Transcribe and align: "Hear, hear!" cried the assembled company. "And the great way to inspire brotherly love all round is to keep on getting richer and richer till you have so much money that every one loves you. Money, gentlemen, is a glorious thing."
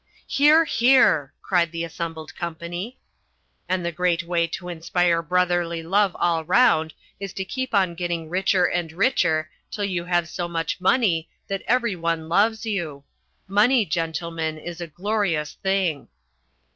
"Hear, 0.25 0.65
hear!" 0.65 1.31
cried 1.43 1.71
the 1.71 1.83
assembled 1.83 2.35
company. 2.35 2.97
"And 3.69 3.85
the 3.85 3.91
great 3.91 4.23
way 4.23 4.47
to 4.47 4.67
inspire 4.67 5.21
brotherly 5.21 5.83
love 5.83 6.15
all 6.19 6.43
round 6.43 6.95
is 7.19 7.33
to 7.33 7.45
keep 7.45 7.75
on 7.75 7.93
getting 7.93 8.27
richer 8.27 8.65
and 8.65 8.91
richer 8.91 9.51
till 9.69 9.85
you 9.85 10.05
have 10.05 10.27
so 10.27 10.47
much 10.47 10.81
money 10.81 11.29
that 11.49 11.61
every 11.67 11.95
one 11.95 12.27
loves 12.29 12.65
you. 12.65 13.03
Money, 13.47 13.85
gentlemen, 13.85 14.57
is 14.57 14.81
a 14.81 14.87
glorious 14.87 15.53
thing." 15.61 16.07